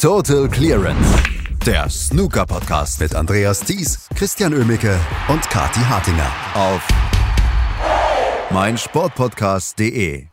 [0.00, 1.22] Total Clearance.
[1.66, 6.88] Der Snooker-Podcast mit Andreas Thies, Christian Ömicke und Kati Hartinger auf
[8.50, 10.26] meinsportpodcast.de.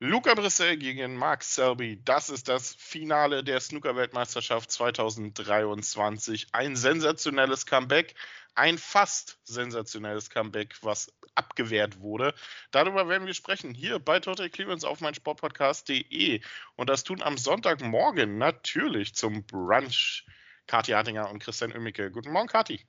[0.00, 2.00] Luca Brissell gegen Mark Selby.
[2.04, 6.48] Das ist das Finale der Snooker-Weltmeisterschaft 2023.
[6.50, 8.16] Ein sensationelles Comeback
[8.56, 12.34] ein fast sensationelles Comeback, was abgewehrt wurde.
[12.70, 16.40] Darüber werden wir sprechen hier bei Total Clearance auf meinsportpodcast.de
[16.74, 20.26] und das tun am Sonntagmorgen natürlich zum Brunch.
[20.66, 22.10] Kathi Hartinger und Christian Oemmicke.
[22.10, 22.80] Guten Morgen, Kathi.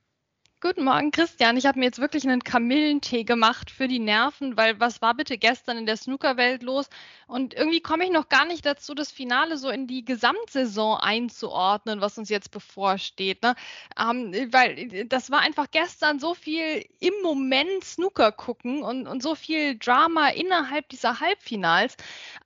[0.60, 1.56] Guten Morgen, Christian.
[1.56, 5.38] Ich habe mir jetzt wirklich einen Kamillentee gemacht für die Nerven, weil was war bitte
[5.38, 6.90] gestern in der Snookerwelt los?
[7.28, 12.02] Und irgendwie komme ich noch gar nicht dazu, das Finale so in die Gesamtsaison einzuordnen,
[12.02, 13.44] was uns jetzt bevorsteht.
[13.44, 13.56] Ne?
[14.00, 19.36] Ähm, weil das war einfach gestern so viel im Moment Snooker gucken und, und so
[19.36, 21.98] viel Drama innerhalb dieser Halbfinals,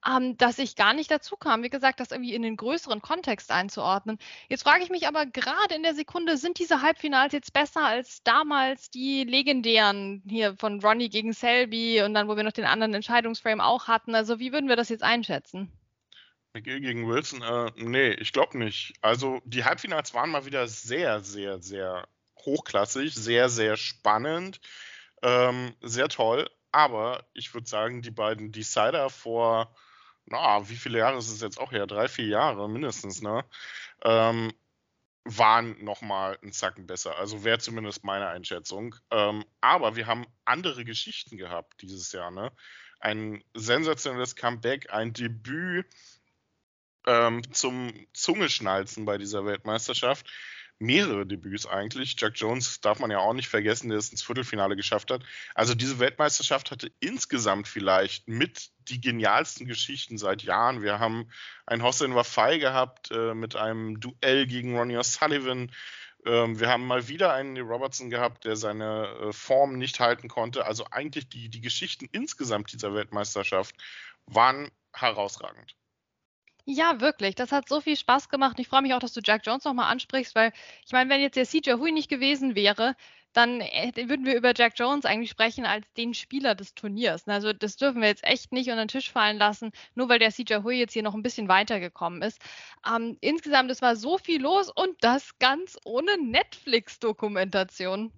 [0.05, 3.51] ähm, dass ich gar nicht dazu kam, wie gesagt, das irgendwie in den größeren Kontext
[3.51, 4.17] einzuordnen.
[4.49, 8.01] Jetzt frage ich mich aber gerade in der Sekunde, sind diese Halbfinals jetzt besser als
[8.01, 12.65] als damals die legendären hier von Ronnie gegen Selby und dann, wo wir noch den
[12.65, 14.15] anderen Entscheidungsframe auch hatten.
[14.15, 15.71] Also wie würden wir das jetzt einschätzen?
[16.53, 17.41] McGill gegen Wilson?
[17.41, 18.93] Äh, nee, ich glaube nicht.
[19.01, 22.07] Also die Halbfinals waren mal wieder sehr, sehr, sehr
[22.39, 24.59] hochklassig, sehr, sehr spannend,
[25.21, 26.49] ähm, sehr toll.
[26.71, 29.75] Aber ich würde sagen, die beiden Decider vor,
[30.25, 31.87] na, wie viele Jahre ist es jetzt auch her?
[31.87, 33.45] Drei, vier Jahre mindestens, ne?
[34.03, 34.53] Ähm,
[35.23, 37.17] waren nochmal einen Zacken besser.
[37.17, 38.95] Also wäre zumindest meine Einschätzung.
[39.11, 42.31] Ähm, aber wir haben andere Geschichten gehabt dieses Jahr.
[42.31, 42.51] Ne?
[43.01, 45.85] Ein sensationelles Comeback, ein Debüt
[47.07, 50.27] ähm, zum Zungeschnalzen bei dieser Weltmeisterschaft
[50.81, 52.15] mehrere Debüts eigentlich.
[52.19, 55.23] Jack Jones darf man ja auch nicht vergessen, der es ins Viertelfinale geschafft hat.
[55.53, 60.81] Also diese Weltmeisterschaft hatte insgesamt vielleicht mit die genialsten Geschichten seit Jahren.
[60.81, 61.29] Wir haben
[61.67, 65.71] einen Hossein Wafai gehabt äh, mit einem Duell gegen Ronnie O'Sullivan.
[66.25, 70.65] Ähm, wir haben mal wieder einen Robertson gehabt, der seine äh, Form nicht halten konnte.
[70.65, 73.75] Also eigentlich die, die Geschichten insgesamt dieser Weltmeisterschaft
[74.27, 75.75] waren herausragend.
[76.65, 77.35] Ja, wirklich.
[77.35, 78.59] Das hat so viel Spaß gemacht.
[78.59, 80.53] Ich freue mich auch, dass du Jack Jones nochmal ansprichst, weil
[80.85, 82.95] ich meine, wenn jetzt der CJ Hui nicht gewesen wäre,
[83.33, 87.27] dann äh, würden wir über Jack Jones eigentlich sprechen als den Spieler des Turniers.
[87.27, 90.31] Also das dürfen wir jetzt echt nicht unter den Tisch fallen lassen, nur weil der
[90.31, 92.39] CJ Hui jetzt hier noch ein bisschen weitergekommen ist.
[92.87, 98.11] Ähm, insgesamt, es war so viel los und das ganz ohne Netflix-Dokumentation.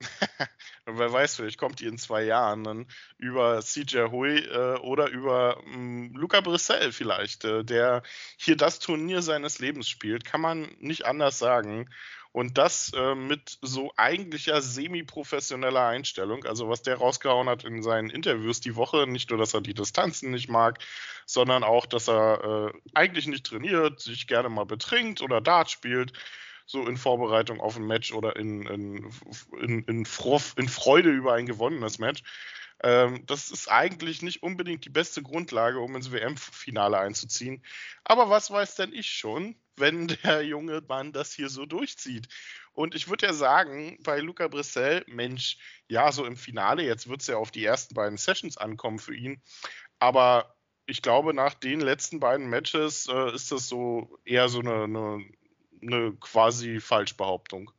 [0.86, 2.86] Wer weiß, vielleicht kommt die in zwei Jahren dann
[3.18, 8.02] über CJ Hui äh, oder über mh, hm, Luca Brissell vielleicht, äh, der
[8.36, 10.24] hier das Turnier seines Lebens spielt.
[10.24, 11.88] Kann man nicht anders sagen.
[12.32, 16.44] Und das äh, mit so eigentlicher semi-professioneller Einstellung.
[16.44, 19.74] Also was der rausgehauen hat in seinen Interviews die Woche, nicht nur, dass er die
[19.74, 20.78] Distanzen nicht mag,
[21.26, 26.12] sondern auch, dass er äh, eigentlich nicht trainiert, sich gerne mal betrinkt oder Dart spielt
[26.64, 29.10] so in Vorbereitung auf ein Match oder in, in,
[29.60, 30.04] in, in,
[30.56, 32.22] in Freude über ein gewonnenes Match.
[32.82, 37.64] Ähm, das ist eigentlich nicht unbedingt die beste Grundlage, um ins WM-Finale einzuziehen.
[38.04, 42.28] Aber was weiß denn ich schon, wenn der junge Mann das hier so durchzieht?
[42.72, 47.20] Und ich würde ja sagen, bei Luca Brissell, Mensch, ja, so im Finale, jetzt wird
[47.20, 49.42] es ja auf die ersten beiden Sessions ankommen für ihn.
[49.98, 50.56] Aber
[50.86, 55.24] ich glaube, nach den letzten beiden Matches äh, ist das so eher so eine, eine
[55.82, 57.70] eine quasi Falschbehauptung.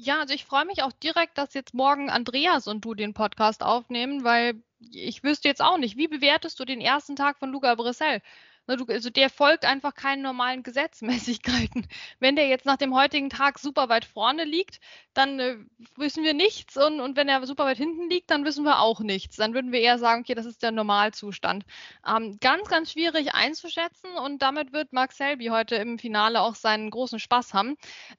[0.00, 3.62] Ja, also ich freue mich auch direkt, dass jetzt morgen Andreas und du den Podcast
[3.64, 7.74] aufnehmen, weil ich wüsste jetzt auch nicht, wie bewertest du den ersten Tag von Luca
[7.74, 8.22] Brissell?
[8.68, 11.86] Ne, also der folgt einfach keinen normalen Gesetzmäßigkeiten.
[12.20, 14.78] Wenn der jetzt nach dem heutigen Tag super weit vorne liegt,
[15.14, 15.56] dann äh,
[15.96, 16.76] wissen wir nichts.
[16.76, 19.36] Und, und wenn er super weit hinten liegt, dann wissen wir auch nichts.
[19.36, 21.64] Dann würden wir eher sagen, okay, das ist der Normalzustand.
[22.06, 24.10] Ähm, ganz, ganz schwierig einzuschätzen.
[24.16, 27.76] Und damit wird Mark Selby heute im Finale auch seinen großen Spaß haben.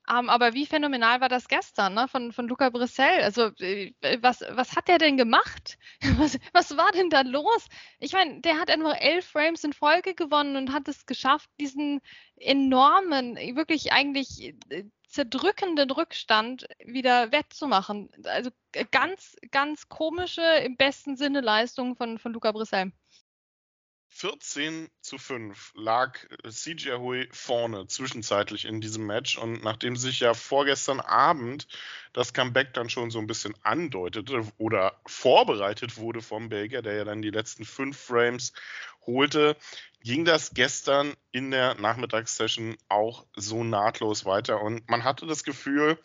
[0.10, 2.08] Ähm, aber wie phänomenal war das gestern ne?
[2.08, 3.22] von, von Luca Brissell?
[3.22, 5.78] Also äh, was, was hat der denn gemacht?
[6.18, 7.68] Was, was war denn da los?
[8.00, 11.50] Ich meine, der hat einfach elf Frames in Folge gewonnen gewonnen und hat es geschafft,
[11.60, 12.02] diesen
[12.38, 18.10] enormen, wirklich eigentlich äh, zerdrückenden Rückstand wieder wettzumachen.
[18.26, 22.92] Also äh, ganz, ganz komische, im besten Sinne Leistung von, von Luca Brissell.
[24.20, 29.38] 14 zu 5 lag CJ Hui vorne zwischenzeitlich in diesem Match.
[29.38, 31.70] Und nachdem sich ja vorgestern Abend
[32.12, 37.04] das Comeback dann schon so ein bisschen andeutete oder vorbereitet wurde vom Belgier, der ja
[37.06, 38.52] dann die letzten fünf Frames
[39.06, 39.56] holte,
[40.02, 44.62] ging das gestern in der Nachmittagssession auch so nahtlos weiter.
[44.62, 45.98] Und man hatte das Gefühl,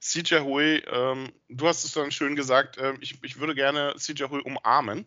[0.00, 4.24] CJ Hui, ähm, du hast es dann schön gesagt, äh, ich, ich würde gerne CJ
[4.24, 5.06] Hui umarmen.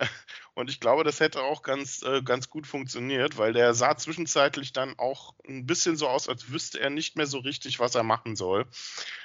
[0.54, 4.72] Und ich glaube, das hätte auch ganz, äh, ganz gut funktioniert, weil der sah zwischenzeitlich
[4.72, 8.02] dann auch ein bisschen so aus, als wüsste er nicht mehr so richtig, was er
[8.02, 8.66] machen soll.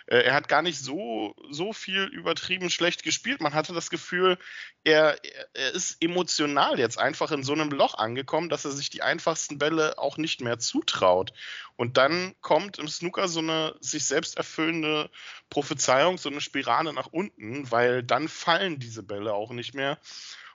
[0.07, 3.41] Äh, er hat gar nicht so, so viel übertrieben schlecht gespielt.
[3.41, 4.37] Man hatte das Gefühl,
[4.83, 5.17] er,
[5.53, 9.57] er ist emotional jetzt einfach in so einem Loch angekommen, dass er sich die einfachsten
[9.57, 11.33] Bälle auch nicht mehr zutraut.
[11.75, 15.04] Und dann kommt im Snooker so eine sich selbst erfüllende
[15.49, 19.99] Prophezeiung, so eine Spirale nach unten, weil dann fallen diese Bälle auch nicht mehr.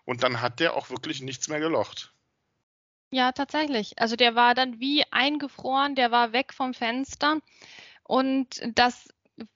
[0.05, 2.13] Und dann hat der auch wirklich nichts mehr gelocht.
[3.13, 3.99] Ja, tatsächlich.
[3.99, 7.39] Also der war dann wie eingefroren, der war weg vom Fenster.
[8.05, 9.09] Und das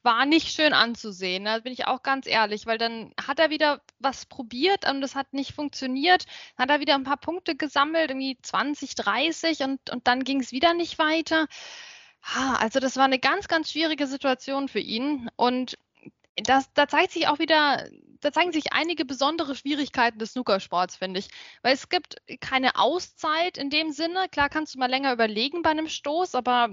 [0.02, 1.44] war nicht schön anzusehen.
[1.44, 5.14] Da bin ich auch ganz ehrlich, weil dann hat er wieder was probiert und das
[5.14, 6.24] hat nicht funktioniert.
[6.56, 10.40] Dann hat er wieder ein paar Punkte gesammelt, irgendwie 20, 30 und, und dann ging
[10.40, 11.46] es wieder nicht weiter.
[12.58, 15.28] Also das war eine ganz, ganz schwierige Situation für ihn.
[15.36, 15.76] Und
[16.36, 17.86] das, da zeigt sich auch wieder,
[18.20, 21.28] da zeigen sich einige besondere Schwierigkeiten des Snookersports, finde ich.
[21.62, 24.26] Weil es gibt keine Auszeit in dem Sinne.
[24.30, 26.70] Klar kannst du mal länger überlegen bei einem Stoß, aber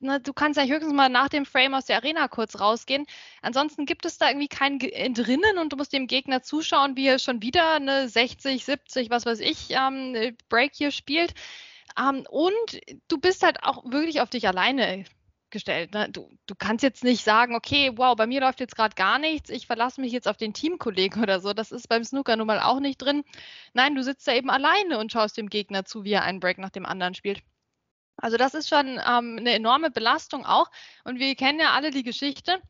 [0.00, 3.06] na, du kannst ja höchstens mal nach dem Frame aus der Arena kurz rausgehen.
[3.42, 7.18] Ansonsten gibt es da irgendwie kein Entrinnen und du musst dem Gegner zuschauen, wie er
[7.18, 11.34] schon wieder eine 60, 70, was weiß ich, ähm, Break hier spielt.
[11.98, 15.04] Ähm, und du bist halt auch wirklich auf dich alleine
[15.54, 15.94] gestellt.
[15.94, 16.08] Ne?
[16.10, 19.48] Du, du kannst jetzt nicht sagen, okay, wow, bei mir läuft jetzt gerade gar nichts,
[19.48, 21.54] ich verlasse mich jetzt auf den Teamkollegen oder so.
[21.54, 23.24] Das ist beim Snooker nun mal auch nicht drin.
[23.72, 26.58] Nein, du sitzt da eben alleine und schaust dem Gegner zu, wie er einen Break
[26.58, 27.42] nach dem anderen spielt.
[28.16, 30.70] Also das ist schon ähm, eine enorme Belastung auch.
[31.04, 32.60] Und wir kennen ja alle die Geschichte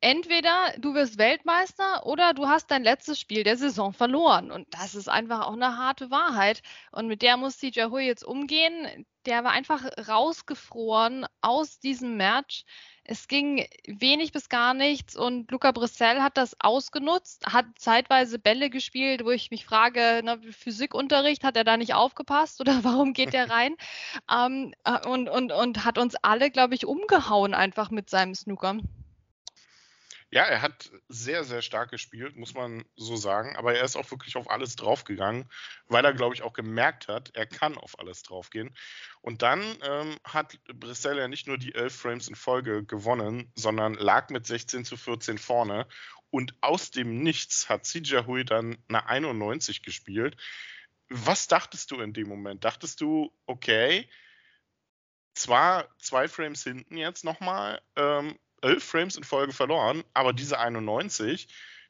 [0.00, 4.50] entweder du wirst Weltmeister oder du hast dein letztes Spiel der Saison verloren.
[4.50, 6.62] Und das ist einfach auch eine harte Wahrheit.
[6.92, 9.06] Und mit der muss CJ Hui jetzt umgehen.
[9.24, 12.64] Der war einfach rausgefroren aus diesem Match.
[13.04, 18.68] Es ging wenig bis gar nichts und Luca Brissell hat das ausgenutzt, hat zeitweise Bälle
[18.68, 23.32] gespielt, wo ich mich frage, na, Physikunterricht, hat er da nicht aufgepasst oder warum geht
[23.32, 23.76] der rein?
[24.30, 28.78] ähm, äh, und, und, und hat uns alle, glaube ich, umgehauen einfach mit seinem Snooker.
[30.30, 33.56] Ja, er hat sehr, sehr stark gespielt, muss man so sagen.
[33.56, 35.48] Aber er ist auch wirklich auf alles draufgegangen,
[35.86, 38.76] weil er, glaube ich, auch gemerkt hat, er kann auf alles draufgehen.
[39.20, 43.94] Und dann ähm, hat Brissell ja nicht nur die elf Frames in Folge gewonnen, sondern
[43.94, 45.86] lag mit 16 zu 14 vorne.
[46.30, 50.36] Und aus dem Nichts hat CJ Hui dann eine 91 gespielt.
[51.08, 52.64] Was dachtest du in dem Moment?
[52.64, 54.08] Dachtest du, okay,
[55.34, 61.48] zwar zwei Frames hinten jetzt nochmal, ähm, elf Frames in Folge verloren, aber diese 91,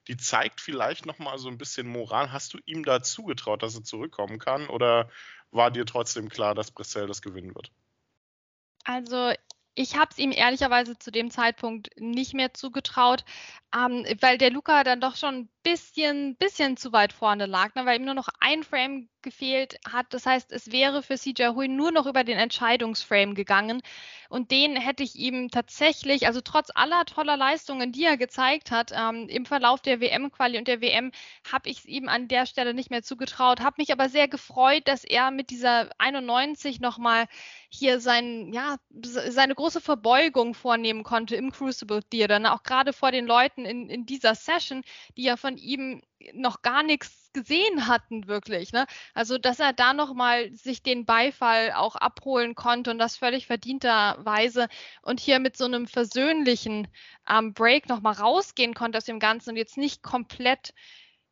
[0.09, 2.33] die zeigt vielleicht nochmal so ein bisschen Moral.
[2.33, 4.69] Hast du ihm da zugetraut, dass er zurückkommen kann?
[4.69, 5.11] Oder
[5.51, 7.73] war dir trotzdem klar, dass Brissell das gewinnen wird?
[8.85, 9.33] Also
[9.77, 13.25] ich habe es ihm ehrlicherweise zu dem Zeitpunkt nicht mehr zugetraut,
[13.75, 17.85] ähm, weil der Luca dann doch schon ein bisschen, bisschen zu weit vorne lag, ne,
[17.85, 20.07] weil ihm nur noch ein Frame gefehlt hat.
[20.11, 23.83] Das heißt, es wäre für CJ Hui nur noch über den Entscheidungsframe gegangen.
[24.29, 28.93] Und den hätte ich ihm tatsächlich, also trotz aller toller Leistungen, die er gezeigt hat,
[28.95, 31.11] ähm, im Verlauf der WM-Quali und der WM,
[31.51, 33.61] habe ich es ihm an der Stelle nicht mehr zugetraut.
[33.61, 37.27] Habe mich aber sehr gefreut, dass er mit dieser 91 nochmal
[37.69, 42.39] hier sein, ja, seine große Verbeugung vornehmen konnte im Crucible Theater.
[42.39, 42.53] Ne?
[42.53, 44.83] Auch gerade vor den Leuten in, in dieser Session,
[45.17, 46.03] die ja von ihm
[46.33, 48.73] noch gar nichts gesehen hatten, wirklich.
[48.73, 48.87] Ne?
[49.15, 54.69] Also, dass er da nochmal sich den Beifall auch abholen konnte und das völlig verdienterweise
[55.03, 56.89] und hier mit so einem versöhnlichen
[57.29, 60.73] ähm, Break nochmal rausgehen konnte aus dem Ganzen und jetzt nicht komplett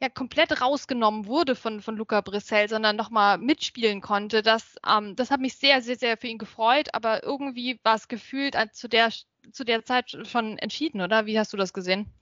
[0.05, 4.43] ja komplett rausgenommen wurde von, von Luca Brissell, sondern nochmal mitspielen konnte.
[4.43, 8.09] Das, ähm, das hat mich sehr, sehr, sehr für ihn gefreut, aber irgendwie war es
[8.09, 9.11] gefühlt zu der,
[9.53, 11.27] zu der Zeit schon entschieden, oder?
[11.27, 12.13] Wie hast du das gesehen?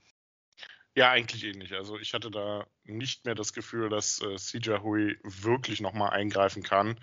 [0.95, 1.73] Ja, eigentlich ähnlich.
[1.73, 6.61] Also ich hatte da nicht mehr das Gefühl, dass äh, CJ Hui wirklich nochmal eingreifen
[6.61, 6.99] kann.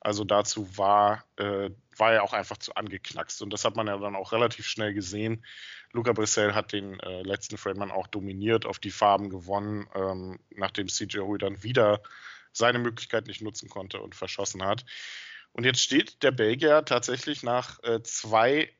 [0.00, 3.42] Also dazu war, äh, war er auch einfach zu angeknackst.
[3.42, 5.44] Und das hat man ja dann auch relativ schnell gesehen.
[5.90, 10.38] Luca Brissell hat den äh, letzten Frame dann auch dominiert, auf die Farben gewonnen, ähm,
[10.50, 12.00] nachdem CJ Hui dann wieder
[12.52, 14.84] seine Möglichkeit nicht nutzen konnte und verschossen hat.
[15.52, 18.72] Und jetzt steht der Belgier tatsächlich nach äh, zwei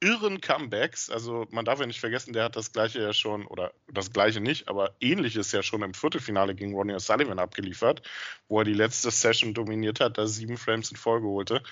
[0.00, 1.10] irren Comebacks.
[1.10, 4.40] Also man darf ja nicht vergessen, der hat das gleiche ja schon, oder das gleiche
[4.40, 8.02] nicht, aber ähnliches ja schon im Viertelfinale gegen Ronnie O'Sullivan abgeliefert,
[8.48, 11.62] wo er die letzte Session dominiert hat, da sieben Frames in Folge holte.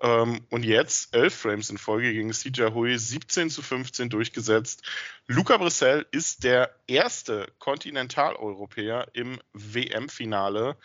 [0.00, 4.82] Ähm, und jetzt elf Frames in Folge gegen CJ Hui, 17 zu 15 durchgesetzt.
[5.26, 10.76] Luca Brissell ist der erste Kontinentaleuropäer im WM-Finale.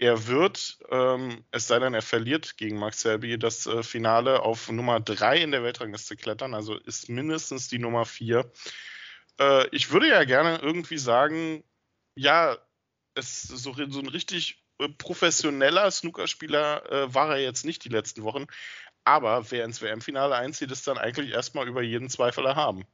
[0.00, 4.70] Er wird, ähm, es sei denn, er verliert gegen Max Selby, das äh, Finale auf
[4.70, 8.50] Nummer 3 in der Weltrangliste klettern, also ist mindestens die Nummer 4.
[9.38, 11.62] Äh, ich würde ja gerne irgendwie sagen,
[12.14, 12.56] ja,
[13.14, 18.22] es, so, so ein richtig äh, professioneller Snookerspieler äh, war er jetzt nicht die letzten
[18.22, 18.46] Wochen.
[19.04, 22.86] Aber wer ins WM-Finale einzieht, ist dann eigentlich erstmal über jeden Zweifel erhaben.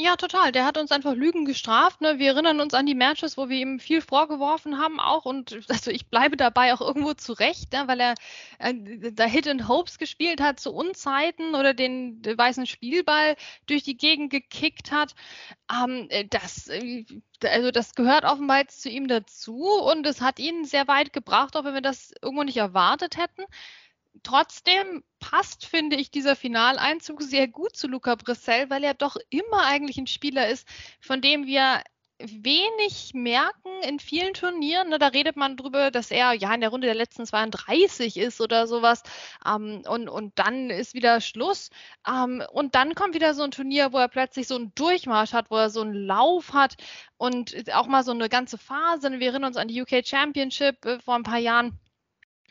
[0.00, 0.52] Ja, total.
[0.52, 2.00] Der hat uns einfach Lügen gestraft.
[2.00, 2.20] Ne?
[2.20, 5.24] Wir erinnern uns an die Matches, wo wir ihm viel vorgeworfen haben auch.
[5.24, 7.88] Und also ich bleibe dabei auch irgendwo zurecht, ne?
[7.88, 8.14] weil er
[8.60, 8.74] äh,
[9.12, 13.34] da Hit and Hopes gespielt hat zu Unzeiten oder den, den weißen Spielball
[13.66, 15.16] durch die Gegend gekickt hat.
[15.68, 17.04] Ähm, äh, das, äh,
[17.42, 21.56] also das gehört offenbar jetzt zu ihm dazu und es hat ihn sehr weit gebracht,
[21.56, 23.42] auch wenn wir das irgendwo nicht erwartet hätten
[24.22, 29.64] trotzdem passt, finde ich, dieser Finaleinzug sehr gut zu Luca Brissell, weil er doch immer
[29.64, 30.66] eigentlich ein Spieler ist,
[31.00, 31.82] von dem wir
[32.20, 34.90] wenig merken in vielen Turnieren.
[34.98, 38.66] Da redet man drüber, dass er ja in der Runde der letzten 32 ist oder
[38.66, 39.02] sowas.
[39.46, 41.70] Ähm, und, und dann ist wieder Schluss.
[42.06, 45.50] Ähm, und dann kommt wieder so ein Turnier, wo er plötzlich so einen Durchmarsch hat,
[45.50, 46.76] wo er so einen Lauf hat
[47.16, 49.10] und auch mal so eine ganze Phase.
[49.20, 51.78] Wir erinnern uns an die UK Championship äh, vor ein paar Jahren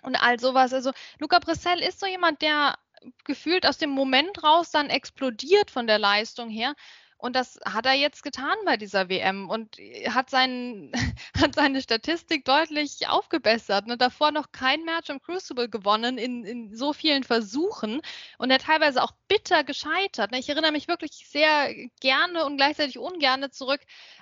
[0.01, 0.74] und all sowas.
[0.74, 2.77] Also Luca Brissell ist so jemand, der
[3.25, 6.74] gefühlt aus dem Moment raus dann explodiert von der Leistung her.
[7.20, 9.77] Und das hat er jetzt getan bei dieser WM und
[10.08, 10.92] hat, seinen,
[11.42, 13.88] hat seine Statistik deutlich aufgebessert.
[13.88, 13.98] Ne?
[13.98, 18.01] Davor noch kein Match im Crucible gewonnen in, in so vielen Versuchen
[18.38, 20.32] und er teilweise auch bitter gescheitert.
[20.32, 20.38] Ne?
[20.38, 23.82] Ich erinnere mich wirklich sehr gerne und gleichzeitig ungerne zurück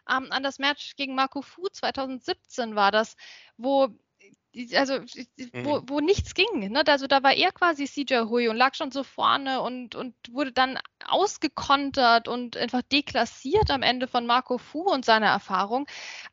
[0.09, 3.17] ähm, an das Match gegen Marco Fu 2017 war das,
[3.57, 3.89] wo
[4.75, 4.99] also
[5.53, 5.83] wo, mhm.
[5.87, 6.71] wo nichts ging.
[6.71, 6.83] Ne?
[6.87, 10.51] Also da war er quasi CJ Hui und lag schon so vorne und, und wurde
[10.51, 15.87] dann ausgekontert und einfach deklassiert am Ende von Marco Fu und seiner Erfahrung.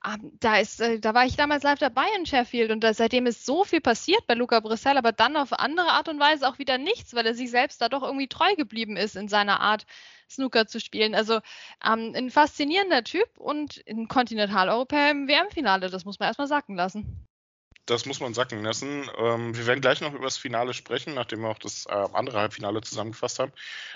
[0.07, 3.27] Ähm, da, ist, äh, da war ich damals live dabei in Sheffield und da, seitdem
[3.27, 6.59] ist so viel passiert bei Luca Brissell, aber dann auf andere Art und Weise auch
[6.59, 9.85] wieder nichts, weil er sich selbst da doch irgendwie treu geblieben ist in seiner Art,
[10.31, 11.15] Snooker zu spielen.
[11.15, 11.41] Also
[11.85, 17.29] ähm, ein faszinierender Typ und ein Kontinentaleuropäer im WM-Finale, das muss man erstmal sacken lassen
[17.87, 19.11] das muss man sacken lassen.
[19.19, 22.41] Ähm, wir werden gleich noch über das Finale sprechen, nachdem wir auch das äh, andere
[22.41, 23.53] Halbfinale zusammengefasst haben.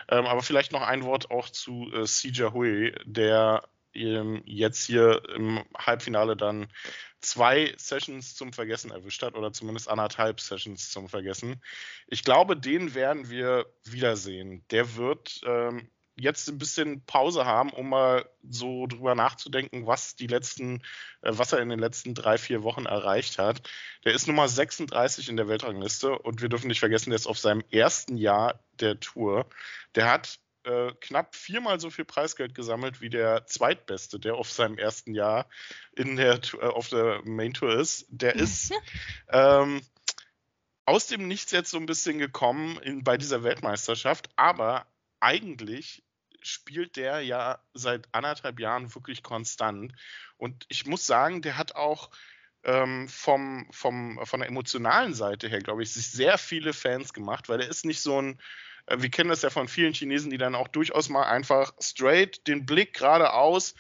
[0.09, 3.63] Ähm, aber vielleicht noch ein Wort auch zu äh, Sija Hui, der
[3.95, 6.69] ähm, jetzt hier im Halbfinale dann
[7.21, 11.63] zwei Sessions zum Vergessen erwischt hat oder zumindest anderthalb Sessions zum Vergessen.
[12.07, 14.65] Ich glaube, den werden wir wiedersehen.
[14.71, 20.27] Der wird ähm, jetzt ein bisschen Pause haben, um mal so drüber nachzudenken, was die
[20.27, 20.83] letzten,
[21.23, 23.69] äh, was er in den letzten drei, vier Wochen erreicht hat.
[24.05, 27.39] Der ist Nummer 36 in der Weltrangliste und wir dürfen nicht vergessen, der ist auf
[27.39, 29.47] seinem ersten Jahr der Tour.
[29.95, 34.79] Der hat äh, knapp viermal so viel Preisgeld gesammelt wie der zweitbeste, der auf seinem
[34.79, 35.49] ersten Jahr
[35.95, 38.07] in der äh, auf der Main Tour ist.
[38.09, 38.73] Der ist
[39.29, 39.83] ähm,
[40.87, 44.87] aus dem Nichts jetzt so ein bisschen gekommen in, bei dieser Weltmeisterschaft, aber
[45.21, 46.03] eigentlich
[46.47, 49.93] spielt der ja seit anderthalb Jahren wirklich konstant.
[50.37, 52.11] Und ich muss sagen, der hat auch
[52.65, 57.49] ähm, vom, vom, von der emotionalen Seite her, glaube ich, sich sehr viele Fans gemacht,
[57.49, 58.41] weil er ist nicht so ein,
[58.87, 62.47] äh, wir kennen das ja von vielen Chinesen, die dann auch durchaus mal einfach straight
[62.47, 63.75] den Blick geradeaus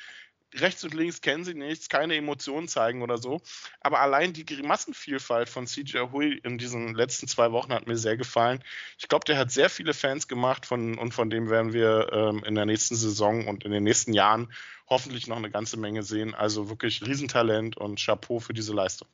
[0.54, 3.40] rechts und links kennen sie nichts, keine Emotionen zeigen oder so.
[3.80, 8.16] Aber allein die Grimassenvielfalt von CJ Hui in diesen letzten zwei Wochen hat mir sehr
[8.16, 8.62] gefallen.
[8.98, 12.42] Ich glaube, der hat sehr viele Fans gemacht von, und von dem werden wir ähm,
[12.44, 14.52] in der nächsten Saison und in den nächsten Jahren
[14.88, 16.34] hoffentlich noch eine ganze Menge sehen.
[16.34, 19.08] Also wirklich Riesentalent und Chapeau für diese Leistung.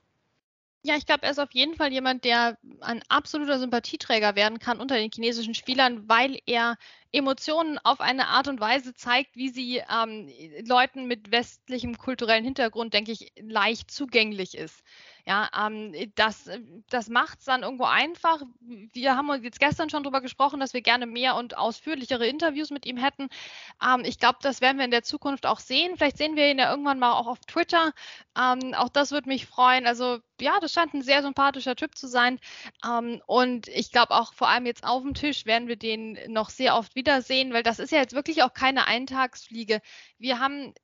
[0.85, 4.81] Ja, ich glaube, er ist auf jeden Fall jemand, der ein absoluter Sympathieträger werden kann
[4.81, 6.77] unter den chinesischen Spielern, weil er
[7.13, 10.29] Emotionen auf eine Art und Weise zeigt, wie sie ähm,
[10.67, 14.83] Leuten mit westlichem kulturellen Hintergrund, denke ich, leicht zugänglich ist.
[15.25, 16.51] Ja, ähm, das,
[16.91, 18.43] das macht es dann irgendwo einfach.
[18.93, 22.71] Wir haben uns jetzt gestern schon darüber gesprochen, dass wir gerne mehr und ausführlichere Interviews
[22.71, 23.29] mit ihm hätten.
[23.81, 25.97] Ähm, ich glaube, das werden wir in der Zukunft auch sehen.
[25.97, 27.93] Vielleicht sehen wir ihn ja irgendwann mal auch auf Twitter.
[28.37, 29.87] Ähm, auch das würde mich freuen.
[29.87, 32.41] Also ja, das scheint ein sehr sympathischer Typ zu sein.
[32.85, 36.51] Ähm, und ich glaube auch vor allem jetzt auf dem Tisch werden wir den noch
[36.51, 39.81] sehr oft wiedersehen, weil das ist ja jetzt wirklich auch keine Eintagsfliege.
[40.19, 40.75] Wir haben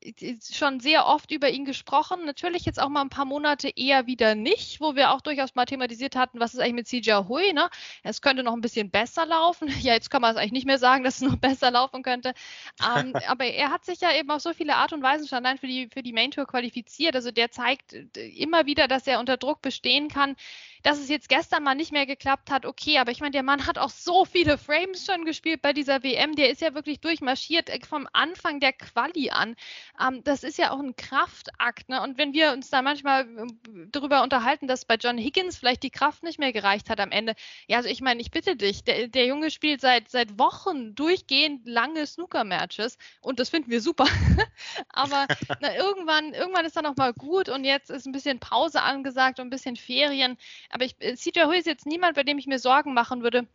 [0.52, 2.24] schon sehr oft über ihn gesprochen.
[2.24, 5.64] Natürlich jetzt auch mal ein paar Monate eher wieder nicht, wo wir auch durchaus mal
[5.64, 7.68] thematisiert hatten, was ist eigentlich mit CJ Hui, ne?
[8.02, 9.68] Es könnte noch ein bisschen besser laufen.
[9.88, 12.34] Ja, jetzt kann man es eigentlich nicht mehr sagen, dass es noch besser laufen könnte.
[12.82, 15.56] Ähm, aber er hat sich ja eben auf so viele Art und Weisen schon allein
[15.56, 17.14] für die, für die Main Tour qualifiziert.
[17.14, 20.36] Also der zeigt immer wieder, dass er unter Druck bestehen kann.
[20.82, 23.66] Dass es jetzt gestern mal nicht mehr geklappt hat, okay, aber ich meine, der Mann
[23.66, 27.68] hat auch so viele Frames schon gespielt bei dieser WM, der ist ja wirklich durchmarschiert
[27.68, 29.56] äh, vom Anfang der Quali an.
[30.00, 32.02] Ähm, das ist ja auch ein Kraftakt, ne?
[32.02, 35.90] Und wenn wir uns da manchmal ähm, darüber unterhalten, dass bei John Higgins vielleicht die
[35.90, 37.34] Kraft nicht mehr gereicht hat am Ende,
[37.66, 41.66] ja, also ich meine, ich bitte dich, der, der Junge spielt seit, seit Wochen durchgehend
[41.66, 44.06] lange Snooker-Matches und das finden wir super.
[44.90, 45.26] aber
[45.60, 49.40] na, irgendwann, irgendwann ist dann auch mal gut und jetzt ist ein bisschen Pause angesagt
[49.40, 50.36] und ein bisschen Ferien.
[50.70, 53.46] Aber ich, äh, CJ Hui ist jetzt niemand, bei dem ich mir Sorgen machen würde,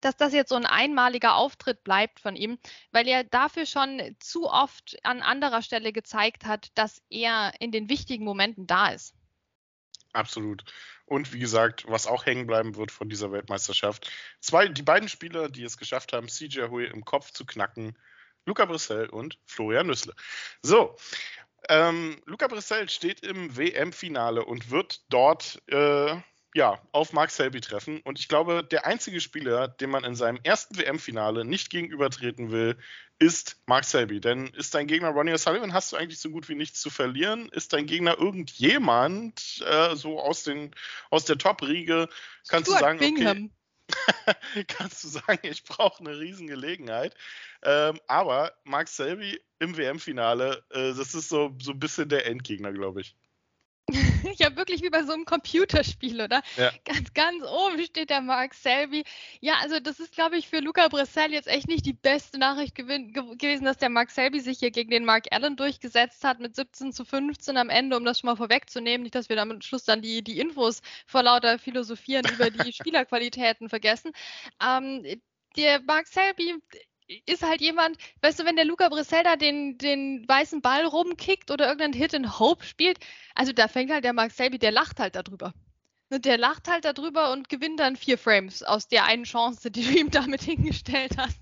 [0.00, 2.58] dass das jetzt so ein einmaliger Auftritt bleibt von ihm,
[2.90, 7.88] weil er dafür schon zu oft an anderer Stelle gezeigt hat, dass er in den
[7.88, 9.14] wichtigen Momenten da ist.
[10.12, 10.64] Absolut.
[11.06, 15.48] Und wie gesagt, was auch hängen bleiben wird von dieser Weltmeisterschaft, zwei, die beiden Spieler,
[15.48, 17.96] die es geschafft haben, CJ Hui im Kopf zu knacken,
[18.44, 20.14] Luca Brissell und Florian Nüssle.
[20.62, 20.96] So,
[21.68, 26.16] ähm, Luca Brissell steht im WM-Finale und wird dort äh,
[26.54, 28.00] ja, auf Mark Selby treffen.
[28.02, 32.76] Und ich glaube, der einzige Spieler, dem man in seinem ersten WM-Finale nicht gegenübertreten will,
[33.18, 34.20] ist Mark Selby.
[34.20, 37.48] Denn ist dein Gegner Ronnie O'Sullivan, hast du eigentlich so gut wie nichts zu verlieren.
[37.50, 40.74] Ist dein Gegner irgendjemand, äh, so aus, den,
[41.10, 42.08] aus der Top-Riege,
[42.48, 43.50] kannst Stuart du sagen, Bingham.
[44.26, 47.14] okay, kannst du sagen, ich brauche eine Riesengelegenheit.
[47.62, 52.72] Ähm, aber Mark Selby im WM-Finale, äh, das ist so, so ein bisschen der Endgegner,
[52.72, 53.16] glaube ich.
[54.38, 56.42] Ja, wirklich wie bei so einem Computerspiel, oder?
[56.56, 56.70] Ja.
[56.84, 59.04] Ganz, ganz oben steht der Mark Selby.
[59.40, 62.74] Ja, also das ist, glaube ich, für Luca Bressel jetzt echt nicht die beste Nachricht
[62.74, 66.92] gewesen, dass der Mark Selby sich hier gegen den Mark Allen durchgesetzt hat mit 17
[66.92, 69.02] zu 15 am Ende, um das schon mal vorwegzunehmen.
[69.02, 73.68] Nicht, dass wir am Schluss dann die, die Infos vor lauter Philosophieren über die Spielerqualitäten
[73.68, 74.12] vergessen.
[74.62, 75.04] Ähm,
[75.56, 76.54] der Mark Selby
[77.26, 81.66] ist halt jemand, weißt du, wenn der Luca Briselda den, den weißen Ball rumkickt oder
[81.66, 82.98] irgendeinen Hit in Hope spielt,
[83.34, 85.52] also da fängt halt der Mark Selby, der lacht halt darüber.
[86.12, 89.82] Und der lacht halt darüber und gewinnt dann vier Frames aus der einen Chance, die
[89.82, 91.40] du ihm damit hingestellt hast.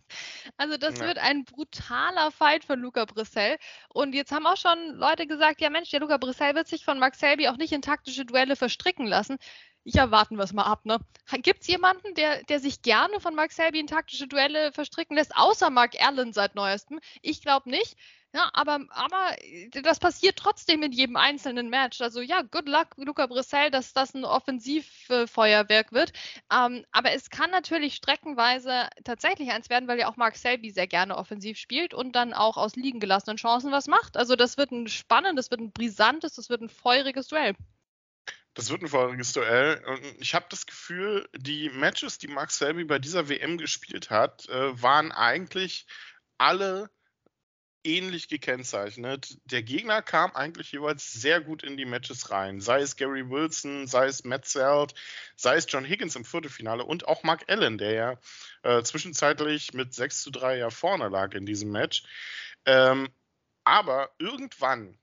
[0.59, 1.07] Also das ja.
[1.07, 3.59] wird ein brutaler Fight von Luca Brissell.
[3.93, 7.01] Und jetzt haben auch schon Leute gesagt, ja Mensch, der Luca Brissell wird sich von
[7.01, 9.39] Mark Selby auch nicht in taktische Duelle verstricken lassen
[9.85, 10.99] ja, warten wir es mal ab, ne?
[11.43, 15.37] Gibt es jemanden, der, der sich gerne von Mark Selby in taktische Duelle verstricken lässt,
[15.37, 17.01] außer Mark Allen seit neuestem?
[17.23, 17.97] Ich glaube nicht.
[18.33, 19.35] Ja, aber, aber
[19.73, 22.01] das passiert trotzdem in jedem einzelnen Match.
[22.01, 26.13] Also ja, good luck, Luca Brissell, dass das ein Offensivfeuerwerk wird.
[26.53, 30.87] Ähm, aber es kann natürlich streckenweise tatsächlich eins werden, weil ja auch Mark Selby sehr
[30.87, 34.17] gerne offensiv spielt und dann auch aus liegen gelassenen Chancen was macht.
[34.17, 37.57] Also das wird ein spannendes, das wird ein brisantes, das wird ein feuriges Duell.
[38.55, 39.83] Das wird ein vorheriges Duell.
[39.87, 44.49] Und ich habe das Gefühl, die Matches, die Mark Selby bei dieser WM gespielt hat,
[44.49, 45.87] äh, waren eigentlich
[46.39, 46.91] alle
[47.85, 49.39] ähnlich gekennzeichnet.
[49.45, 52.61] Der Gegner kam eigentlich jeweils sehr gut in die Matches rein.
[52.61, 54.95] Sei es Gary Wilson, sei es Matt Zelt,
[55.37, 58.19] sei es John Higgins im Viertelfinale und auch Mark Allen, der ja
[58.63, 62.03] äh, zwischenzeitlich mit 6 zu 3 ja vorne lag in diesem Match.
[62.67, 63.09] Ähm,
[63.65, 64.99] aber irgendwann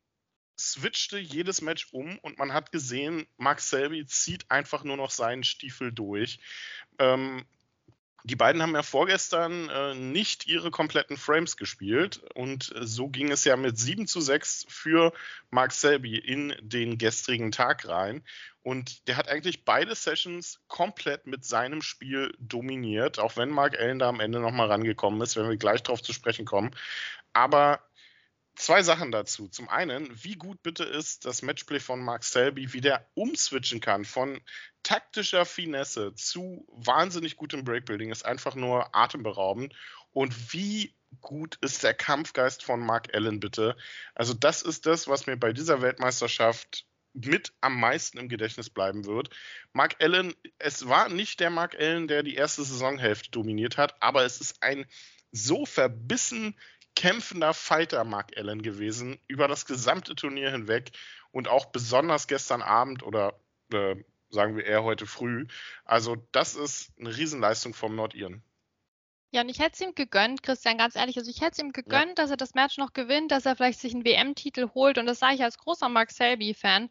[0.60, 5.44] switchte jedes Match um und man hat gesehen, Mark Selby zieht einfach nur noch seinen
[5.44, 6.40] Stiefel durch.
[7.00, 7.46] Ähm,
[8.24, 13.32] die beiden haben ja vorgestern äh, nicht ihre kompletten Frames gespielt und äh, so ging
[13.32, 15.14] es ja mit 7 zu 6 für
[15.50, 18.24] Mark Selby in den gestrigen Tag rein.
[18.64, 24.00] Und der hat eigentlich beide Sessions komplett mit seinem Spiel dominiert, auch wenn Mark Allen
[24.00, 26.72] da am Ende nochmal rangekommen ist, wenn wir gleich drauf zu sprechen kommen.
[27.32, 27.80] Aber
[28.58, 29.48] zwei Sachen dazu.
[29.48, 34.04] Zum einen, wie gut bitte ist das Matchplay von Mark Selby, wie der umswitchen kann
[34.04, 34.42] von
[34.84, 39.74] taktischer Finesse zu wahnsinnig gutem Breakbuilding, ist einfach nur atemberaubend.
[40.12, 43.78] Und wie gut ist der Kampfgeist von Mark Allen bitte?
[44.16, 49.06] Also das ist das, was mir bei dieser Weltmeisterschaft mit am meisten im Gedächtnis bleiben
[49.06, 49.30] wird.
[49.74, 54.24] Mark Allen, es war nicht der Mark Allen, der die erste Saisonhälfte dominiert hat, aber
[54.24, 54.86] es ist ein
[55.32, 56.56] so verbissen
[56.98, 60.90] kämpfender Fighter Mark Allen gewesen über das gesamte Turnier hinweg
[61.32, 63.40] und auch besonders gestern Abend oder
[63.72, 63.96] äh,
[64.32, 65.46] sagen wir eher heute früh.
[65.86, 68.42] Also das ist eine Riesenleistung vom Nordiren.
[69.30, 71.18] Ja, und ich hätte es ihm gegönnt, Christian, ganz ehrlich.
[71.18, 72.24] Also ich hätte es ihm gegönnt, ja.
[72.24, 74.98] dass er das Match noch gewinnt, dass er vielleicht sich einen WM-Titel holt.
[74.98, 76.90] Und das sage ich als großer Mark Selby-Fan,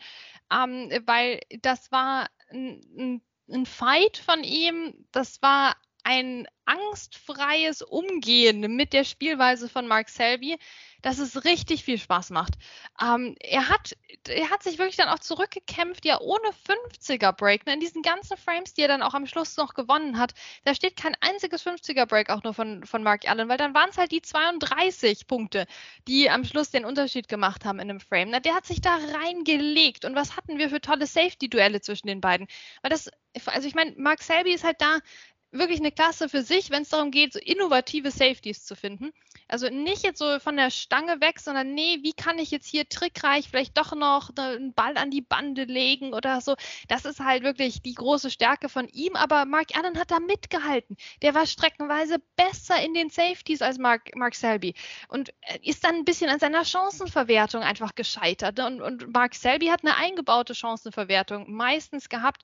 [0.52, 5.74] ähm, weil das war ein, ein, ein Fight von ihm, das war
[6.06, 10.56] ein angstfreies Umgehen mit der Spielweise von Mark Selby,
[11.02, 12.54] dass es richtig viel Spaß macht.
[13.00, 13.96] Ähm, er, hat,
[14.28, 17.66] er hat sich wirklich dann auch zurückgekämpft, ja ohne 50er Break.
[17.66, 20.74] Ne, in diesen ganzen Frames, die er dann auch am Schluss noch gewonnen hat, da
[20.74, 23.98] steht kein einziges 50er Break auch nur von, von Mark Allen, weil dann waren es
[23.98, 25.66] halt die 32 Punkte,
[26.06, 28.30] die am Schluss den Unterschied gemacht haben in einem Frame.
[28.30, 30.04] Na, der hat sich da reingelegt.
[30.04, 32.46] Und was hatten wir für tolle Safety-Duelle zwischen den beiden?
[32.82, 33.10] Weil das,
[33.46, 34.98] also ich meine, Mark Selby ist halt da
[35.50, 39.12] wirklich eine Klasse für sich, wenn es darum geht, so innovative Safeties zu finden.
[39.48, 42.88] Also nicht jetzt so von der Stange weg, sondern nee, wie kann ich jetzt hier
[42.88, 46.56] trickreich vielleicht doch noch einen Ball an die Bande legen oder so.
[46.88, 49.14] Das ist halt wirklich die große Stärke von ihm.
[49.14, 50.96] Aber Mark Allen hat da mitgehalten.
[51.22, 54.74] Der war streckenweise besser in den Safeties als Mark, Mark Selby
[55.08, 55.32] und
[55.62, 58.58] ist dann ein bisschen an seiner Chancenverwertung einfach gescheitert.
[58.58, 62.42] Und, und Mark Selby hat eine eingebaute Chancenverwertung meistens gehabt,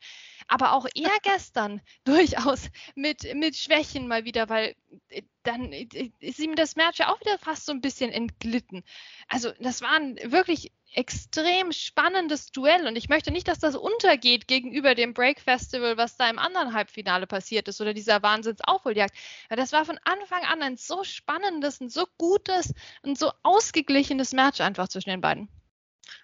[0.49, 4.75] aber auch er gestern durchaus mit, mit Schwächen mal wieder, weil
[5.09, 8.85] äh, dann äh, ist ihm das Match ja auch wieder fast so ein bisschen entglitten.
[9.29, 14.47] Also das war ein wirklich extrem spannendes Duell und ich möchte nicht, dass das untergeht
[14.47, 19.15] gegenüber dem Break Festival, was da im anderen Halbfinale passiert ist oder dieser Wahnsinnsaufholjagd.
[19.49, 24.33] Weil das war von Anfang an ein so spannendes, ein so gutes und so ausgeglichenes
[24.33, 25.49] Match einfach zwischen den beiden.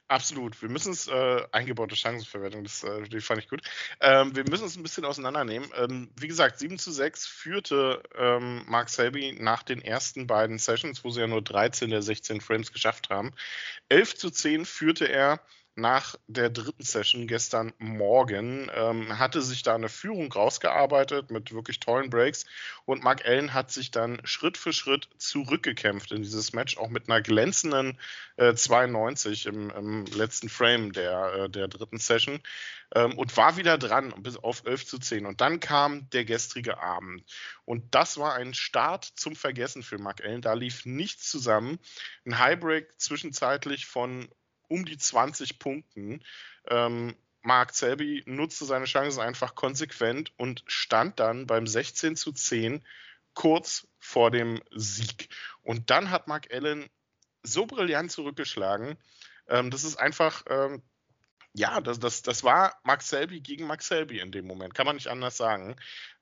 [0.09, 0.61] Absolut.
[0.63, 3.61] Wir müssen es, äh, eingebaute Chancenverwertung, das äh, die fand ich gut.
[4.01, 5.71] Ähm, wir müssen es ein bisschen auseinandernehmen.
[5.77, 11.05] Ähm, wie gesagt, 7 zu 6 führte ähm, Mark Selby nach den ersten beiden Sessions,
[11.05, 13.33] wo sie ja nur 13 der 16 Frames geschafft haben.
[13.89, 15.41] 11 zu 10 führte er
[15.79, 21.79] nach der dritten Session gestern Morgen ähm, hatte sich da eine Führung rausgearbeitet mit wirklich
[21.79, 22.47] tollen Breaks
[22.85, 27.09] und Mark Allen hat sich dann Schritt für Schritt zurückgekämpft in dieses Match, auch mit
[27.09, 27.99] einer glänzenden
[28.37, 32.41] äh, 92 im, im, letzten Frame der, äh, der dritten Session
[32.95, 35.27] ähm, und war wieder dran bis auf 11 zu 10.
[35.27, 37.25] Und dann kam der gestrige Abend
[37.65, 40.43] und das war ein Start zum Vergessen für Mark Allen.
[40.43, 41.79] Da lief nichts zusammen.
[42.27, 44.29] Ein Highbreak zwischenzeitlich von
[44.69, 46.23] um die 20 Punkten.
[46.69, 52.85] Ähm, Mark Selby nutzte seine Chancen einfach konsequent und stand dann beim 16 zu 10
[53.35, 55.29] kurz vor dem Sieg.
[55.63, 56.89] Und dann hat Mark Allen
[57.43, 58.99] so brillant zurückgeschlagen.
[59.49, 60.83] Ähm, das ist einfach, ähm,
[61.55, 64.97] ja, das, das, das war Mark Selby gegen Mark Selby in dem Moment, kann man
[64.97, 65.77] nicht anders sagen.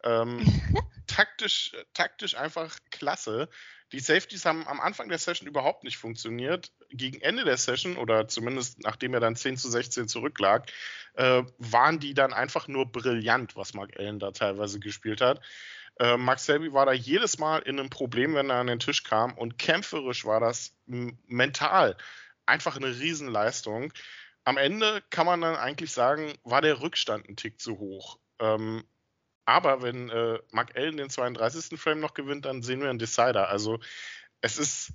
[0.05, 0.45] Ähm,
[1.07, 3.49] taktisch, taktisch einfach klasse.
[3.93, 6.73] Die Safeties haben am Anfang der Session überhaupt nicht funktioniert.
[6.91, 10.71] Gegen Ende der Session, oder zumindest nachdem er dann 10 zu 16 zurücklag,
[11.15, 15.41] äh, waren die dann einfach nur brillant, was Mark Allen da teilweise gespielt hat.
[15.99, 19.05] Äh, Mark Selby war da jedes Mal in einem Problem, wenn er an den Tisch
[19.05, 21.97] kam und kämpferisch war das mental
[22.47, 23.93] einfach eine Riesenleistung.
[24.45, 28.19] Am Ende kann man dann eigentlich sagen, war der Rückstand ein Tick zu hoch.
[28.39, 28.85] Ähm,
[29.47, 31.79] aber wenn äh, Mark Allen den 32.
[31.81, 33.49] Frame noch gewinnt, dann sehen wir einen Decider.
[33.49, 33.79] Also
[34.41, 34.93] es ist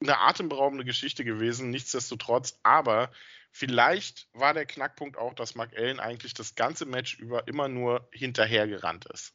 [0.00, 2.58] eine atemberaubende Geschichte gewesen, nichtsdestotrotz.
[2.62, 3.10] Aber
[3.50, 8.06] vielleicht war der Knackpunkt auch, dass Mark Allen eigentlich das ganze Match über immer nur
[8.12, 9.34] hinterhergerannt ist.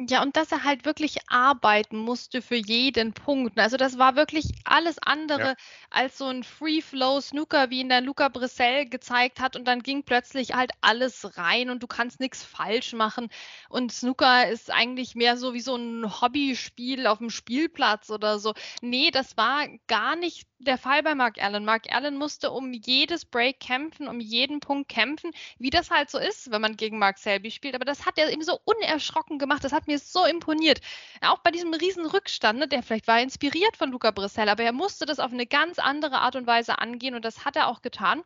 [0.00, 3.58] Ja, und dass er halt wirklich arbeiten musste für jeden Punkt.
[3.58, 5.54] Also das war wirklich alles andere ja.
[5.90, 9.56] als so ein Free-Flow-Snooker, wie ihn der Luca Brissell gezeigt hat.
[9.56, 13.28] Und dann ging plötzlich halt alles rein und du kannst nichts falsch machen.
[13.68, 18.54] Und Snooker ist eigentlich mehr so wie so ein Hobbyspiel auf dem Spielplatz oder so.
[18.80, 21.64] Nee, das war gar nicht der Fall bei Mark Allen.
[21.64, 26.18] Mark Allen musste um jedes Break kämpfen, um jeden Punkt kämpfen, wie das halt so
[26.18, 27.74] ist, wenn man gegen Mark Selby spielt.
[27.74, 29.64] Aber das hat er eben so unerschrocken gemacht.
[29.64, 30.80] Das hat mir so imponiert.
[31.20, 34.72] Auch bei diesem riesen Rückstand, ne, der vielleicht war inspiriert von Luca Brissell, aber er
[34.72, 37.82] musste das auf eine ganz andere Art und Weise angehen und das hat er auch
[37.82, 38.22] getan.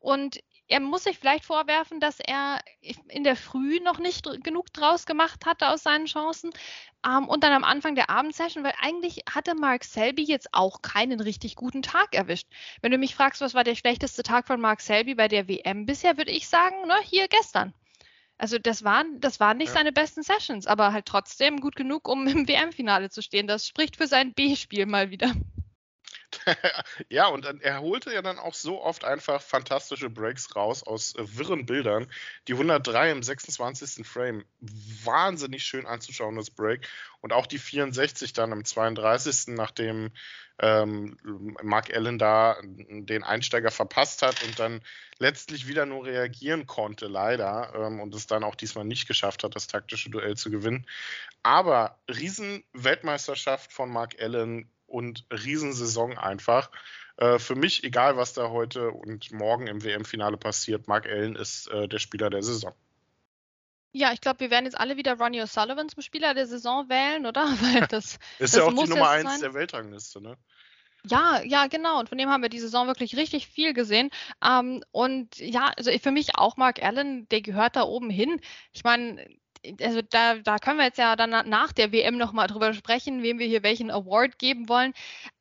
[0.00, 2.60] Und er muss sich vielleicht vorwerfen, dass er
[3.08, 6.50] in der Früh noch nicht genug draus gemacht hatte aus seinen Chancen.
[7.06, 11.20] Ähm, und dann am Anfang der Abendsession, weil eigentlich hatte Mark Selby jetzt auch keinen
[11.20, 12.48] richtig guten Tag erwischt.
[12.80, 15.84] Wenn du mich fragst, was war der schlechteste Tag von Mark Selby bei der WM
[15.84, 17.74] bisher, würde ich sagen, ne, hier gestern.
[18.42, 19.74] Also das waren, das waren nicht ja.
[19.74, 23.46] seine besten Sessions, aber halt trotzdem gut genug, um im WM-Finale zu stehen.
[23.46, 25.32] Das spricht für sein B-Spiel mal wieder.
[27.08, 31.38] ja, und er holte ja dann auch so oft einfach fantastische Breaks raus aus äh,
[31.38, 32.06] wirren Bildern.
[32.48, 34.06] Die 103 im 26.
[34.06, 36.88] Frame, wahnsinnig schön anzuschauen, das Break.
[37.20, 39.54] Und auch die 64 dann im 32.
[39.54, 40.10] nachdem
[40.58, 41.16] ähm,
[41.62, 44.80] Mark Allen da den Einsteiger verpasst hat und dann
[45.18, 49.56] letztlich wieder nur reagieren konnte, leider, ähm, und es dann auch diesmal nicht geschafft hat,
[49.56, 50.86] das taktische Duell zu gewinnen.
[51.42, 56.70] Aber Riesen-Weltmeisterschaft von Mark Allen und Riesensaison einfach.
[57.16, 61.68] Äh, für mich, egal was da heute und morgen im WM-Finale passiert, Mark Allen ist
[61.68, 62.74] äh, der Spieler der Saison.
[63.92, 67.26] Ja, ich glaube, wir werden jetzt alle wieder Ronnie O'Sullivan zum Spieler der Saison wählen,
[67.26, 67.42] oder?
[67.60, 69.40] Weil das ist das ja auch die Nummer es 1 sein.
[69.40, 70.36] der Weltrangliste, ne?
[71.04, 71.98] Ja, ja, genau.
[71.98, 74.10] Und von dem haben wir die Saison wirklich richtig viel gesehen.
[74.42, 78.40] Ähm, und ja, also für mich auch Mark Allen, der gehört da oben hin.
[78.72, 79.26] Ich meine,
[79.80, 83.38] also da, da können wir jetzt ja dann nach der WM nochmal drüber sprechen, wem
[83.38, 84.92] wir hier welchen Award geben wollen.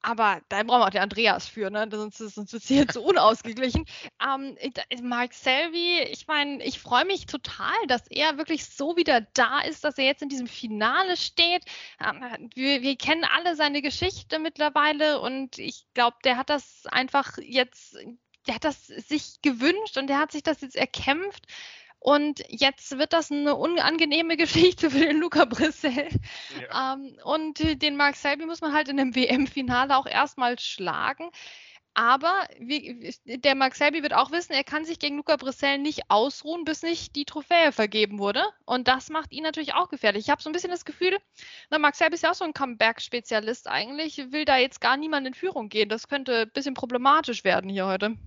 [0.02, 1.88] Aber da brauchen wir auch den Andreas für, ne?
[1.92, 3.86] Sonst, sonst wird es hier zu unausgeglichen.
[4.24, 4.56] Ähm,
[5.02, 9.84] Mark Selby, ich meine, ich freue mich total, dass er wirklich so wieder da ist,
[9.84, 11.66] dass er jetzt in diesem Finale steht.
[12.00, 17.38] Ähm, wir, wir kennen alle seine Geschichte mittlerweile und ich glaube, der hat das einfach
[17.40, 17.98] jetzt,
[18.48, 21.48] der hat das sich gewünscht und der hat sich das jetzt erkämpft.
[22.02, 26.10] Und jetzt wird das eine unangenehme Geschichte für den Luca Brissell.
[26.60, 26.94] Ja.
[26.96, 31.30] Ähm, und den Mark Selby muss man halt in dem WM-Finale auch erstmal schlagen.
[31.94, 36.10] Aber wie, der Mark Selby wird auch wissen, er kann sich gegen Luca Brissell nicht
[36.10, 38.44] ausruhen, bis nicht die Trophäe vergeben wurde.
[38.66, 40.24] Und das macht ihn natürlich auch gefährlich.
[40.26, 41.20] Ich habe so ein bisschen das Gefühl,
[41.70, 45.28] na, Mark Selby ist ja auch so ein Comeback-Spezialist eigentlich, will da jetzt gar niemand
[45.28, 45.90] in Führung gehen.
[45.90, 48.18] Das könnte ein bisschen problematisch werden hier heute.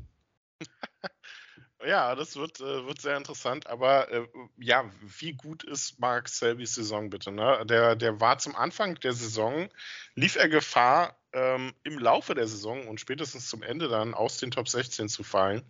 [1.87, 3.66] Ja, das wird, äh, wird sehr interessant.
[3.66, 4.27] Aber äh,
[4.59, 7.31] ja, wie gut ist Mark Selbys Saison bitte?
[7.31, 7.64] Ne?
[7.66, 9.68] Der, der war zum Anfang der Saison,
[10.14, 14.51] lief er Gefahr, ähm, im Laufe der Saison und spätestens zum Ende dann aus den
[14.51, 15.62] Top 16 zu fallen.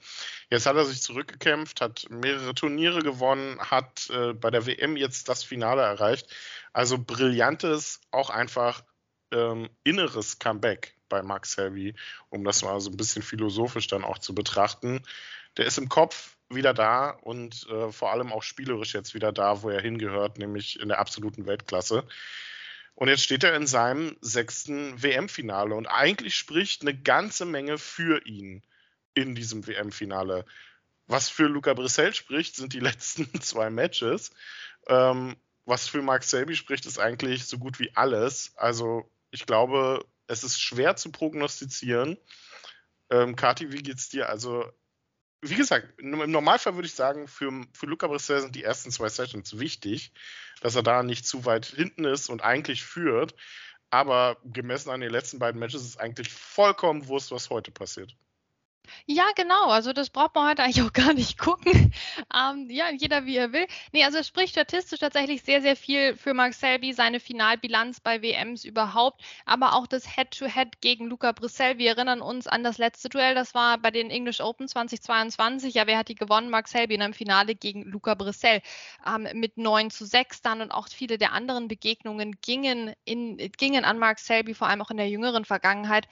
[0.50, 5.28] Jetzt hat er sich zurückgekämpft, hat mehrere Turniere gewonnen, hat äh, bei der WM jetzt
[5.28, 6.32] das Finale erreicht.
[6.72, 8.84] Also brillantes, auch einfach
[9.32, 11.94] ähm, inneres Comeback bei Max Selby,
[12.28, 15.02] um das mal so ein bisschen philosophisch dann auch zu betrachten
[15.56, 19.62] der ist im Kopf wieder da und äh, vor allem auch spielerisch jetzt wieder da,
[19.62, 22.06] wo er hingehört, nämlich in der absoluten Weltklasse.
[22.94, 28.24] Und jetzt steht er in seinem sechsten WM-Finale und eigentlich spricht eine ganze Menge für
[28.26, 28.62] ihn
[29.14, 30.44] in diesem WM-Finale.
[31.06, 34.30] Was für Luca Brissell spricht, sind die letzten zwei Matches.
[34.86, 38.52] Ähm, was für Mark Selby spricht, ist eigentlich so gut wie alles.
[38.56, 42.18] Also ich glaube, es ist schwer zu prognostizieren.
[43.10, 44.28] Ähm, Kati, wie geht's dir?
[44.28, 44.70] Also
[45.50, 49.08] wie gesagt, im Normalfall würde ich sagen, für, für Luca Brissell sind die ersten zwei
[49.08, 50.12] Sessions wichtig,
[50.60, 53.34] dass er da nicht zu weit hinten ist und eigentlich führt.
[53.90, 58.16] Aber gemessen an den letzten beiden Matches ist eigentlich vollkommen wurscht, was heute passiert.
[59.06, 59.68] Ja, genau.
[59.68, 61.92] Also das braucht man heute eigentlich auch gar nicht gucken.
[62.34, 63.66] Ähm, ja, jeder wie er will.
[63.92, 68.22] Nee, also es spricht statistisch tatsächlich sehr, sehr viel für Mark Selby, seine Finalbilanz bei
[68.22, 71.78] WMs überhaupt, aber auch das Head-to-Head -Head gegen Luca Brissell.
[71.78, 75.74] Wir erinnern uns an das letzte Duell, das war bei den English Open 2022.
[75.74, 76.50] Ja, wer hat die gewonnen?
[76.50, 78.60] Mark Selby in einem Finale gegen Luca Brissell
[79.06, 83.84] ähm, mit 9 zu 6 dann und auch viele der anderen Begegnungen gingen, in, gingen
[83.84, 86.08] an Mark Selby, vor allem auch in der jüngeren Vergangenheit.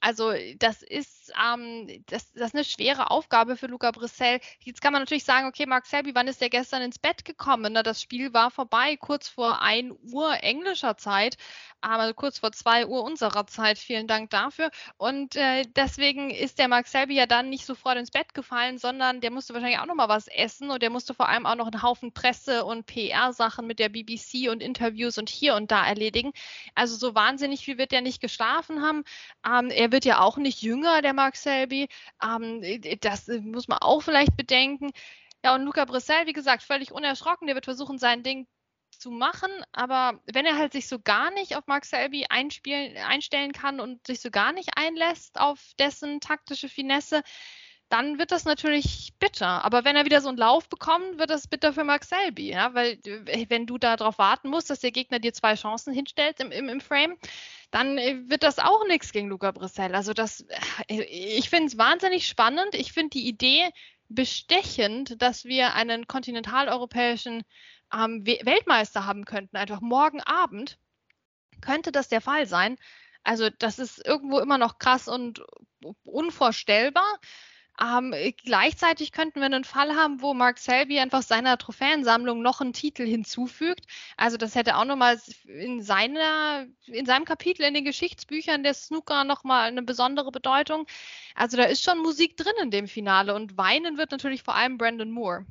[0.00, 4.40] Also das ist, ähm, das, das ist eine schwere Aufgabe für Luca Brissell.
[4.60, 7.72] Jetzt kann man natürlich sagen, okay, Mark Selby, wann ist der gestern ins Bett gekommen?
[7.72, 11.36] Na, das Spiel war vorbei, kurz vor 1 Uhr englischer Zeit,
[11.80, 13.78] aber kurz vor 2 Uhr unserer Zeit.
[13.78, 14.70] Vielen Dank dafür.
[14.96, 19.20] Und äh, deswegen ist der Mark Selby ja dann nicht sofort ins Bett gefallen, sondern
[19.20, 21.66] der musste wahrscheinlich auch noch mal was essen und der musste vor allem auch noch
[21.66, 26.32] einen Haufen Presse- und PR-Sachen mit der BBC und Interviews und hier und da erledigen.
[26.74, 29.04] Also so wahnsinnig viel wird der nicht geschlafen haben.
[29.46, 31.88] Ähm, er wird ja auch nicht jünger, der Mark Selby.
[32.22, 32.62] Ähm,
[33.00, 34.92] das muss man auch vielleicht bedenken.
[35.44, 37.46] Ja, und Luca Brissell, wie gesagt, völlig unerschrocken.
[37.46, 38.46] Der wird versuchen, sein Ding
[38.90, 43.80] zu machen, aber wenn er halt sich so gar nicht auf Mark Selby einstellen kann
[43.80, 47.22] und sich so gar nicht einlässt auf dessen taktische Finesse,
[47.88, 49.64] dann wird das natürlich bitter.
[49.64, 52.74] Aber wenn er wieder so einen Lauf bekommt, wird das bitter für Mark Selby, ja?
[52.74, 56.50] weil äh, wenn du darauf warten musst, dass der Gegner dir zwei Chancen hinstellt im,
[56.50, 57.16] im, im Frame,
[57.70, 59.94] dann äh, wird das auch nichts gegen Luca Brissell.
[59.94, 60.44] Also das,
[60.88, 62.74] äh, ich finde es wahnsinnig spannend.
[62.74, 63.70] Ich finde die Idee
[64.08, 67.44] bestechend, dass wir einen kontinentaleuropäischen
[67.92, 70.78] ähm, Weltmeister haben könnten, einfach morgen Abend,
[71.60, 72.76] könnte das der Fall sein.
[73.22, 75.42] Also das ist irgendwo immer noch krass und
[76.04, 77.18] unvorstellbar.
[77.80, 82.72] Ähm, gleichzeitig könnten wir einen Fall haben, wo Mark Selby einfach seiner Trophäensammlung noch einen
[82.72, 83.86] Titel hinzufügt.
[84.16, 89.24] Also das hätte auch nochmal in seiner, in seinem Kapitel in den Geschichtsbüchern der Snooker
[89.24, 90.86] nochmal eine besondere Bedeutung.
[91.34, 94.78] Also da ist schon Musik drin in dem Finale und weinen wird natürlich vor allem
[94.78, 95.44] Brandon Moore.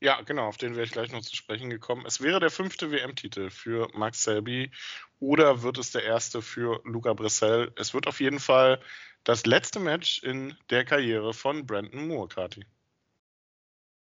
[0.00, 2.04] Ja, genau, auf den wäre ich gleich noch zu sprechen gekommen.
[2.06, 4.70] Es wäre der fünfte WM-Titel für Max Selby
[5.18, 7.72] oder wird es der erste für Luca Brissell?
[7.76, 8.80] Es wird auf jeden Fall
[9.24, 12.64] das letzte Match in der Karriere von Brandon Moore, Kati.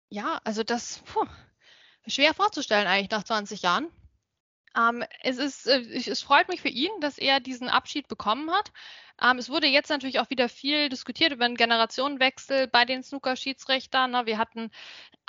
[0.09, 1.27] Ja, also das puh,
[2.07, 3.91] schwer vorzustellen eigentlich nach 20 Jahren.
[4.75, 8.71] Ähm, es, ist, äh, es freut mich für ihn, dass er diesen Abschied bekommen hat.
[9.21, 14.11] Ähm, es wurde jetzt natürlich auch wieder viel diskutiert über einen Generationenwechsel bei den Snooker-Schiedsrichtern.
[14.11, 14.25] Ne?
[14.25, 14.71] Wir hatten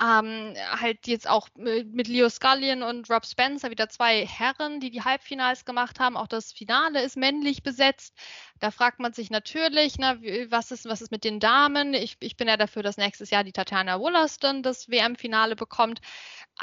[0.01, 5.03] ähm, halt jetzt auch mit Leo Scullion und Rob Spencer wieder zwei Herren, die die
[5.03, 6.17] Halbfinals gemacht haben.
[6.17, 8.15] Auch das Finale ist männlich besetzt.
[8.59, 10.19] Da fragt man sich natürlich, ne,
[10.51, 11.95] was, ist, was ist mit den Damen?
[11.95, 16.01] Ich, ich bin ja dafür, dass nächstes Jahr die Tatjana Wollaston das WM-Finale bekommt.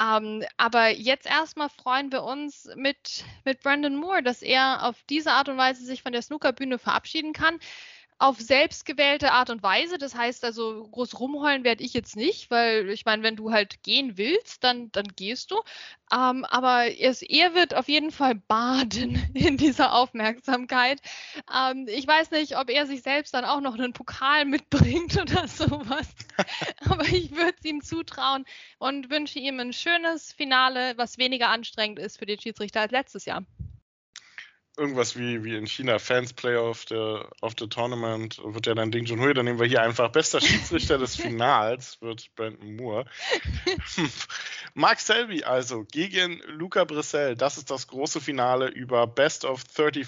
[0.00, 5.32] Ähm, aber jetzt erstmal freuen wir uns mit, mit Brandon Moore, dass er auf diese
[5.32, 7.58] Art und Weise sich von der Snookerbühne verabschieden kann
[8.18, 9.98] auf selbstgewählte Art und Weise.
[9.98, 13.82] Das heißt also, groß rumheulen werde ich jetzt nicht, weil ich meine, wenn du halt
[13.82, 15.60] gehen willst, dann, dann gehst du.
[16.12, 21.00] Ähm, aber es, er wird auf jeden Fall baden in dieser Aufmerksamkeit.
[21.52, 25.48] Ähm, ich weiß nicht, ob er sich selbst dann auch noch einen Pokal mitbringt oder
[25.48, 26.08] sowas.
[26.88, 28.44] aber ich würde es ihm zutrauen
[28.78, 33.24] und wünsche ihm ein schönes Finale, was weniger anstrengend ist für den Schiedsrichter als letztes
[33.24, 33.44] Jahr
[34.76, 38.90] irgendwas wie, wie in China Fans Player of the, of the Tournament wird ja dann
[38.90, 43.04] Ding Junhui, dann nehmen wir hier einfach bester Schiedsrichter des Finals, wird Brandon Moore.
[44.74, 50.06] Mark Selby also gegen Luca Brissell, das ist das große Finale über Best of 35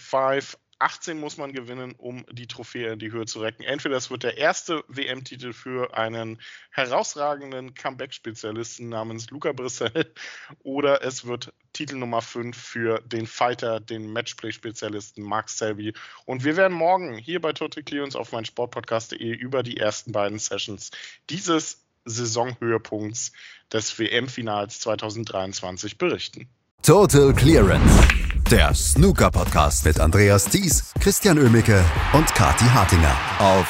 [0.79, 3.63] 18 muss man gewinnen, um die Trophäe in die Höhe zu recken.
[3.63, 10.13] Entweder es wird der erste WM-Titel für einen herausragenden Comeback-Spezialisten namens Luca Brissell
[10.63, 15.95] oder es wird Titel Nummer 5 für den Fighter, den Matchplay-Spezialisten Mark Selby.
[16.25, 20.91] Und wir werden morgen hier bei Total Clearance auf meinsportpodcast.de über die ersten beiden Sessions
[21.31, 23.33] dieses Saisonhöhepunkts
[23.73, 26.49] des WM-Finals 2023 berichten.
[26.87, 28.07] Total Clearance
[28.49, 33.67] der Snooker-Podcast mit Andreas Thies, Christian Ömicke und Kati Hartinger auf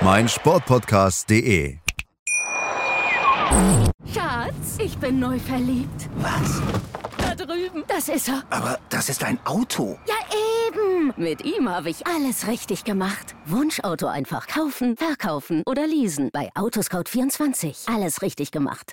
[0.00, 1.76] meinsportpodcast.de.
[4.14, 6.08] Schatz, ich bin neu verliebt.
[6.16, 6.62] Was?
[7.18, 7.84] Da drüben.
[7.86, 8.42] Das ist er.
[8.48, 9.98] Aber das ist ein Auto.
[10.08, 10.14] Ja,
[10.68, 11.12] eben.
[11.18, 13.34] Mit ihm habe ich alles richtig gemacht.
[13.44, 16.30] Wunschauto einfach kaufen, verkaufen oder leasen.
[16.32, 17.94] Bei Autoscout24.
[17.94, 18.92] Alles richtig gemacht.